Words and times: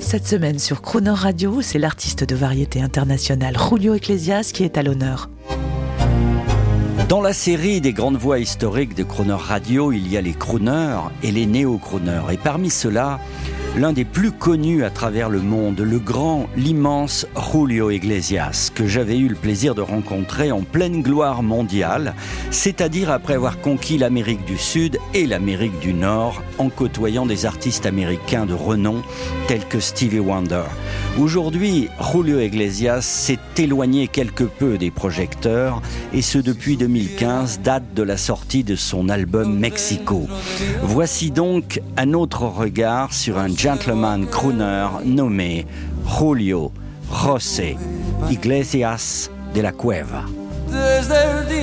Cette 0.00 0.26
semaine 0.26 0.58
sur 0.58 0.82
Crooner 0.82 1.10
Radio, 1.10 1.60
c'est 1.62 1.78
l'artiste 1.78 2.24
de 2.24 2.34
variété 2.34 2.80
internationale 2.80 3.56
Julio 3.56 3.94
Iglesias 3.94 4.50
qui 4.52 4.64
est 4.64 4.76
à 4.78 4.82
l'honneur. 4.82 5.28
Dans 7.08 7.20
la 7.20 7.32
série 7.32 7.80
des 7.80 7.92
grandes 7.92 8.16
voix 8.16 8.38
historiques 8.38 8.96
de 8.96 9.02
Crooner 9.02 9.36
Radio, 9.38 9.92
il 9.92 10.10
y 10.10 10.16
a 10.16 10.20
les 10.20 10.32
crooners 10.32 11.10
et 11.22 11.30
les 11.30 11.44
néo-crooners. 11.44 12.32
Et 12.32 12.36
parmi 12.38 12.70
ceux-là, 12.70 13.20
l'un 13.76 13.92
des 13.92 14.04
plus 14.04 14.32
connus 14.32 14.84
à 14.84 14.90
travers 14.90 15.28
le 15.28 15.40
monde, 15.40 15.80
le 15.80 15.98
grand, 15.98 16.46
l'immense 16.56 17.26
Julio 17.52 17.90
Iglesias, 17.90 18.70
que 18.74 18.86
j'avais 18.86 19.18
eu 19.18 19.28
le 19.28 19.34
plaisir 19.34 19.74
de 19.74 19.82
rencontrer 19.82 20.50
en 20.50 20.62
pleine 20.62 21.02
gloire 21.02 21.42
mondiale, 21.42 22.14
c'est-à-dire 22.50 23.10
après 23.10 23.34
avoir 23.34 23.60
conquis 23.60 23.98
l'Amérique 23.98 24.44
du 24.44 24.58
Sud 24.58 24.98
et 25.14 25.26
l'Amérique 25.26 25.78
du 25.80 25.92
Nord, 25.92 26.42
en 26.58 26.68
côtoyant 26.68 27.26
des 27.26 27.46
artistes 27.46 27.86
américains 27.86 28.46
de 28.46 28.54
renom 28.54 29.02
tels 29.48 29.66
que 29.66 29.80
Stevie 29.80 30.20
Wonder. 30.20 30.64
Aujourd'hui, 31.18 31.88
Julio 32.12 32.40
Iglesias 32.40 33.02
s'est 33.02 33.38
éloigné 33.56 34.08
quelque 34.08 34.44
peu 34.44 34.78
des 34.78 34.90
projecteurs, 34.90 35.80
et 36.12 36.22
ce 36.22 36.38
depuis 36.38 36.76
2015, 36.76 37.60
date 37.60 37.94
de 37.94 38.02
la 38.02 38.16
sortie 38.16 38.64
de 38.64 38.76
son 38.76 39.08
album 39.08 39.58
Mexico. 39.58 40.26
Voici 40.82 41.30
donc 41.30 41.80
un 41.96 42.14
autre 42.14 42.42
regard 42.42 43.12
sur 43.12 43.38
un 43.38 43.48
gentleman 43.48 44.26
crooner 44.26 44.88
nommé 45.04 45.66
Julio 46.18 46.72
José 47.12 47.76
Iglesias 48.30 49.30
de 49.54 49.60
la 49.60 49.72
Cueva. 49.72 50.24
Desde 50.70 51.14
el 51.14 51.46
te. 51.46 51.60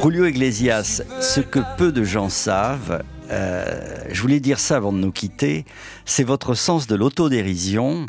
Julio 0.00 0.26
Iglesias, 0.26 1.02
ce 1.20 1.40
que 1.40 1.60
peu 1.76 1.92
de 1.92 2.04
gens 2.04 2.28
savent, 2.28 3.02
euh, 3.30 3.64
je 4.10 4.22
voulais 4.22 4.40
dire 4.40 4.58
ça 4.58 4.76
avant 4.76 4.92
de 4.92 4.98
nous 4.98 5.12
quitter, 5.12 5.64
c'est 6.06 6.24
votre 6.24 6.54
sens 6.54 6.86
de 6.86 6.94
l'autodérision 6.94 8.06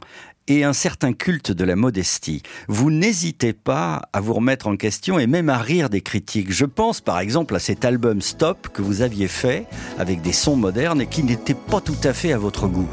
et 0.47 0.63
un 0.63 0.73
certain 0.73 1.13
culte 1.13 1.51
de 1.51 1.63
la 1.63 1.75
modestie. 1.75 2.41
Vous 2.67 2.89
n'hésitez 2.89 3.53
pas 3.53 4.03
à 4.13 4.21
vous 4.21 4.33
remettre 4.33 4.67
en 4.67 4.77
question 4.77 5.19
et 5.19 5.27
même 5.27 5.49
à 5.49 5.57
rire 5.57 5.89
des 5.89 6.01
critiques. 6.01 6.51
Je 6.51 6.65
pense 6.65 7.01
par 7.01 7.19
exemple 7.19 7.55
à 7.55 7.59
cet 7.59 7.85
album 7.85 8.21
Stop 8.21 8.69
que 8.73 8.81
vous 8.81 9.01
aviez 9.01 9.27
fait 9.27 9.65
avec 9.97 10.21
des 10.21 10.33
sons 10.33 10.55
modernes 10.55 11.01
et 11.01 11.07
qui 11.07 11.23
n'était 11.23 11.53
pas 11.53 11.81
tout 11.81 11.99
à 12.03 12.13
fait 12.13 12.33
à 12.33 12.37
votre 12.37 12.67
goût. 12.67 12.89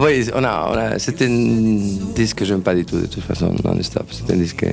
Oui, 0.00 0.28
on 0.34 0.44
a, 0.44 0.98
c'était 0.98 1.26
un 1.26 1.88
disque 2.14 2.38
que 2.38 2.44
j'aime 2.44 2.62
pas 2.62 2.74
du 2.74 2.84
tout, 2.84 3.00
de 3.00 3.06
toute 3.06 3.22
façon, 3.24 3.54
non-stop. 3.64 4.06
C'est 4.10 4.32
un 4.32 4.36
disque. 4.36 4.64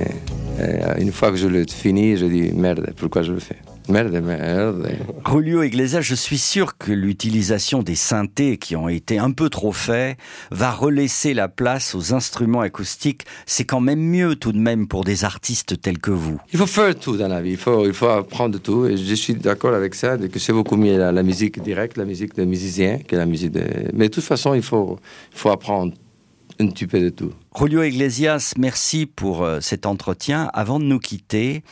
euh, 0.60 0.94
une 0.98 1.10
fois 1.12 1.30
que 1.30 1.36
je 1.36 1.48
le 1.48 1.64
finis, 1.68 2.16
je 2.16 2.26
dis 2.26 2.52
merde, 2.54 2.92
pourquoi 2.96 3.22
je 3.22 3.32
le 3.32 3.40
fais? 3.40 3.56
Merde, 3.88 4.20
merde. 4.20 4.88
Julio 5.30 5.62
Iglesias, 5.62 6.00
je 6.00 6.16
suis 6.16 6.38
sûr 6.38 6.76
que 6.76 6.90
l'utilisation 6.90 7.82
des 7.82 7.94
synthés 7.94 8.58
qui 8.58 8.74
ont 8.74 8.88
été 8.88 9.18
un 9.18 9.30
peu 9.30 9.48
trop 9.48 9.70
faits 9.70 10.18
va 10.50 10.72
relaisser 10.72 11.34
la 11.34 11.46
place 11.48 11.94
aux 11.94 12.12
instruments 12.12 12.62
acoustiques. 12.62 13.26
C'est 13.46 13.64
quand 13.64 13.80
même 13.80 14.00
mieux 14.00 14.34
tout 14.34 14.50
de 14.52 14.58
même 14.58 14.88
pour 14.88 15.04
des 15.04 15.24
artistes 15.24 15.80
tels 15.80 15.98
que 15.98 16.10
vous. 16.10 16.40
Il 16.52 16.58
faut 16.58 16.66
faire 16.66 16.96
tout 16.96 17.16
dans 17.16 17.28
la 17.28 17.40
vie, 17.40 17.52
il 17.52 17.56
faut, 17.56 17.86
il 17.86 17.94
faut 17.94 18.08
apprendre 18.08 18.58
tout. 18.58 18.86
Et 18.86 18.96
je 18.96 19.14
suis 19.14 19.34
d'accord 19.34 19.74
avec 19.74 19.94
ça, 19.94 20.18
que 20.18 20.38
c'est 20.40 20.52
beaucoup 20.52 20.76
mieux 20.76 20.98
la, 20.98 21.12
la 21.12 21.22
musique 21.22 21.62
directe, 21.62 21.96
la 21.96 22.04
musique 22.04 22.34
de 22.34 22.44
musicien, 22.44 22.98
que 22.98 23.14
la 23.14 23.26
musique 23.26 23.52
de. 23.52 23.62
Mais 23.94 24.08
de 24.08 24.14
toute 24.14 24.24
façon, 24.24 24.54
il 24.54 24.62
faut, 24.62 24.98
il 25.32 25.38
faut 25.38 25.50
apprendre 25.50 25.92
un. 26.60 26.68
Julio 27.58 27.82
Iglesias, 27.82 28.52
merci 28.58 29.06
pour 29.06 29.42
euh, 29.42 29.60
cet 29.60 29.86
entretien. 29.86 30.50
Avant 30.52 30.78
de 30.78 30.84
nous 30.84 30.98
quitter, 30.98 31.62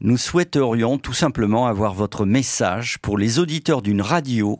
nous 0.00 0.16
souhaiterions 0.16 0.98
tout 0.98 1.12
simplement 1.12 1.66
avoir 1.66 1.94
votre 1.94 2.24
message 2.24 2.98
pour 2.98 3.18
les 3.18 3.38
auditeurs 3.38 3.82
d'une 3.82 4.02
radio 4.02 4.58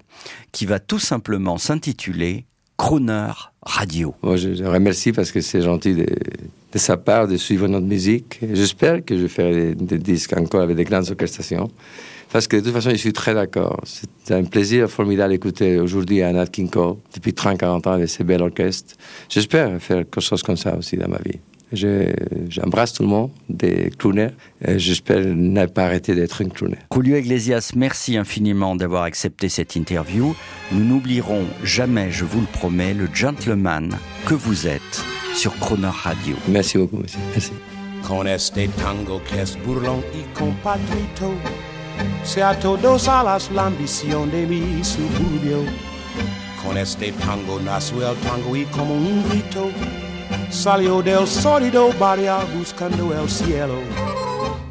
qui 0.52 0.66
va 0.66 0.80
tout 0.80 0.98
simplement 0.98 1.58
s'intituler 1.58 2.46
Crooner 2.76 3.32
Radio. 3.62 4.14
Moi, 4.22 4.36
je, 4.36 4.54
je 4.54 4.64
remercie 4.64 5.12
parce 5.12 5.30
que 5.32 5.40
c'est 5.40 5.62
gentil 5.62 5.94
de, 5.94 6.06
sa 6.74 6.96
part 6.96 7.28
de 7.28 7.36
suivre 7.36 7.68
notre 7.68 7.86
musique. 7.86 8.40
J'espère 8.52 9.04
que 9.04 9.16
je 9.16 9.26
ferai 9.26 9.74
des, 9.74 9.74
des 9.74 9.98
disques 9.98 10.36
encore 10.36 10.62
avec 10.62 10.76
des 10.76 10.84
grandes 10.84 11.08
orchestrations. 11.10 11.70
Parce 12.34 12.48
que 12.48 12.56
de 12.56 12.62
toute 12.62 12.72
façon, 12.72 12.90
je 12.90 12.96
suis 12.96 13.12
très 13.12 13.32
d'accord. 13.32 13.80
C'est 13.84 14.34
un 14.34 14.42
plaisir 14.42 14.90
formidable 14.90 15.32
d'écouter 15.32 15.78
aujourd'hui 15.78 16.20
King 16.50 16.68
Cole, 16.68 16.96
depuis 17.14 17.30
30-40 17.30 17.88
ans, 17.88 17.92
avec 17.92 18.08
ses 18.08 18.24
belles 18.24 18.42
orchestres. 18.42 18.96
J'espère 19.28 19.80
faire 19.80 19.98
quelque 19.98 20.20
chose 20.20 20.42
comme 20.42 20.56
ça 20.56 20.76
aussi 20.76 20.96
dans 20.96 21.08
ma 21.08 21.18
vie. 21.18 21.38
Je- 21.72 22.12
J'embrasse 22.48 22.92
tout 22.92 23.02
le 23.02 23.08
monde, 23.08 23.30
des 23.48 23.90
crooners. 23.98 24.30
et 24.64 24.78
J'espère 24.78 25.20
ne 25.24 25.66
pas 25.66 25.84
arrêter 25.86 26.14
d'être 26.14 26.42
un 26.44 26.48
crooner. 26.48 26.78
Julio 26.94 27.16
Iglesias, 27.16 27.72
merci 27.74 28.16
infiniment 28.16 28.76
d'avoir 28.76 29.02
accepté 29.04 29.48
cette 29.48 29.74
interview. 29.76 30.34
Nous 30.72 30.84
n'oublierons 30.84 31.44
jamais, 31.64 32.10
je 32.12 32.24
vous 32.24 32.40
le 32.40 32.46
promets, 32.46 32.94
le 32.94 33.08
gentleman 33.12 33.96
que 34.26 34.34
vous 34.34 34.66
êtes 34.66 35.04
sur 35.34 35.56
Crooner 35.58 35.90
Radio. 35.92 36.36
Merci 36.48 36.78
beaucoup, 36.78 36.98
monsieur. 36.98 37.18
Merci. 37.32 37.52
Con 38.06 38.26
este 38.28 38.68
tango 38.82 39.20
que 39.24 39.40
es 39.40 39.56
burlón 39.64 40.02
y 40.14 40.22
compatrito, 40.38 41.32
sea 42.22 42.54
todos 42.58 43.08
alas 43.08 43.50
la 43.54 43.66
ambición 43.66 44.30
de 44.30 44.46
mi 44.46 44.84
suburbio. 44.84 45.64
Con 46.62 46.76
este 46.76 47.12
tango 47.12 47.58
nació 47.60 48.08
el 48.10 48.16
tango 48.18 48.54
y 48.56 48.64
como 48.66 48.94
un 48.94 49.22
grito, 49.30 49.70
salió 50.50 51.02
del 51.02 51.26
sólido 51.26 51.90
barrio 51.98 52.38
buscando 52.56 53.12
el 53.14 53.28
cielo. 53.28 53.78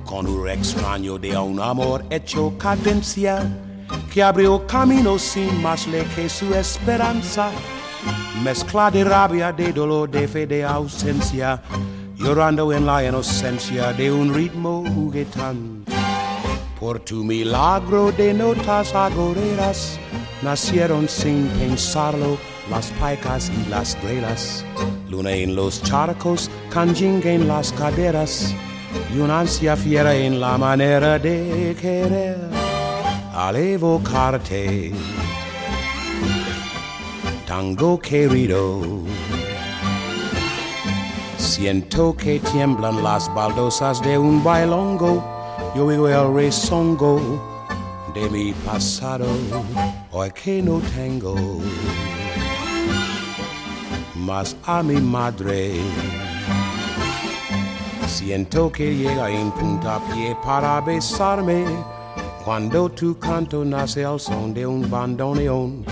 Con 0.06 0.28
un 0.28 0.50
extraño 0.50 1.18
de 1.18 1.38
un 1.38 1.60
amor 1.60 2.06
hecho 2.10 2.54
cadencia, 2.58 3.42
que 4.12 4.22
abrió 4.22 4.66
camino 4.68 5.18
sin 5.18 5.62
más 5.62 5.88
ley 5.88 6.06
que 6.16 6.30
su 6.30 6.54
esperanza. 6.54 7.52
Mezcla 8.44 8.92
de 8.92 9.04
rabia, 9.04 9.52
de 9.52 9.72
dolor, 9.72 10.10
de 10.10 10.28
fe, 10.28 10.46
de 10.46 10.64
ausencia, 10.64 11.62
llorando 12.16 12.72
en 12.74 12.86
la 12.86 13.04
inocencia 13.04 13.94
de 13.94 14.12
un 14.12 14.34
ritmo 14.34 14.84
juguetón. 14.94 15.86
Por 16.80 17.00
tu 17.00 17.24
milagro 17.24 18.12
de 18.12 18.34
notas 18.34 18.94
agoreras, 18.94 20.00
nacieron 20.42 21.08
sin 21.08 21.48
pensarlo 21.60 22.38
las 22.70 22.88
paicas 23.00 23.50
y 23.50 23.70
las 23.70 23.98
grelas. 24.02 24.66
Luna 25.10 25.32
en 25.32 25.56
los 25.56 25.82
charcos, 25.84 26.50
canjinga 26.70 27.32
en 27.32 27.48
las 27.48 27.72
caderas, 27.74 28.54
y 29.14 29.20
una 29.20 29.42
ansia 29.42 29.76
fiera 29.76 30.16
en 30.16 30.40
la 30.40 30.58
manera 30.58 31.20
de 31.20 31.76
querer. 31.80 32.38
Al 33.34 33.56
evocarte, 33.56 34.92
tango 37.48 38.00
querido. 38.00 38.82
Siento 41.38 42.16
que 42.16 42.40
tiemblan 42.40 43.04
las 43.04 43.34
baldosas 43.34 44.02
de 44.02 44.18
un 44.18 44.44
bailongo. 44.44 45.24
Yo 45.76 45.86
oigo 45.86 46.08
el 46.08 46.34
rezongo 46.34 47.20
de 48.14 48.30
mi 48.30 48.54
pasado, 48.54 49.26
hoy 50.12 50.32
que 50.32 50.62
no 50.62 50.80
tengo 50.96 51.36
más 54.24 54.56
a 54.66 54.82
mi 54.82 54.96
madre. 54.96 55.74
Siento 58.08 58.72
que 58.72 58.96
llega 58.96 59.30
en 59.30 59.52
puntapié 59.52 60.36
para 60.44 60.80
besarme. 60.82 61.66
Cuando 62.46 62.90
tu 62.90 63.18
canto 63.18 63.66
nace 63.66 64.04
el 64.04 64.20
son 64.20 64.54
de 64.54 64.66
un 64.66 64.90
bandoneón. 64.90 65.86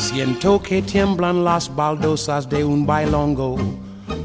Siento 0.00 0.62
que 0.62 0.80
tiemblan 0.80 1.44
las 1.44 1.68
baldosas 1.76 2.48
de 2.48 2.64
un 2.64 2.86
bailongo 2.86 3.56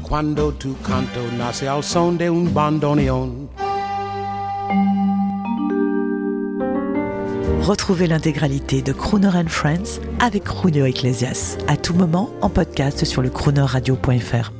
Cuando 0.02 0.50
tu 0.52 0.74
canto 0.78 1.20
nace 1.36 1.68
al 1.68 1.82
son 1.82 2.16
de 2.16 2.30
un 2.30 2.52
bandoneon. 2.52 3.50
Retrouvez 7.60 8.06
l'intégralité 8.06 8.80
de 8.80 8.94
Crooner 8.94 9.36
and 9.36 9.48
Friends 9.48 10.00
avec 10.18 10.48
Julio 10.48 10.86
Iglesias 10.86 11.58
à 11.68 11.76
tout 11.76 11.94
moment 11.94 12.30
en 12.40 12.48
podcast 12.48 13.04
sur 13.04 13.20
le 13.20 13.28
croonerradio.fr. 13.28 14.55